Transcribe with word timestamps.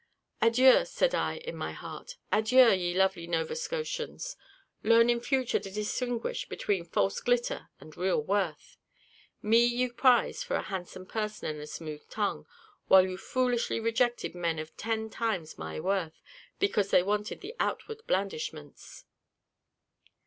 "Adieu!" 0.41 0.83
said 0.83 1.13
I, 1.13 1.35
in 1.37 1.55
my 1.55 1.73
heart, 1.73 2.17
"adieu, 2.31 2.73
ye 2.73 2.95
lovely 2.95 3.27
Nova 3.27 3.55
Scotians! 3.55 4.35
learn 4.81 5.11
in 5.11 5.19
future 5.19 5.59
to 5.59 5.69
distinguish 5.69 6.49
between 6.49 6.85
false 6.85 7.19
glitter 7.21 7.69
and 7.79 7.95
real 7.95 8.19
worth. 8.19 8.77
Me 9.43 9.63
ye 9.63 9.87
prized 9.91 10.43
for 10.45 10.55
a 10.55 10.63
handsome 10.63 11.05
person 11.05 11.51
and 11.51 11.59
a 11.59 11.67
smooth 11.67 12.09
tongue, 12.09 12.47
while 12.87 13.05
you 13.05 13.15
foolishly 13.15 13.79
rejected 13.79 14.33
men 14.33 14.57
of 14.57 14.75
ten 14.75 15.07
times 15.11 15.59
my 15.59 15.79
worth, 15.79 16.19
because 16.57 16.89
they 16.89 17.03
wanted 17.03 17.41
the 17.41 17.53
outward 17.59 18.01
blandishments." 18.07 19.05